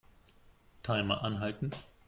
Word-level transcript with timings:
Timer 0.81 1.21
anhalten. 1.23 1.73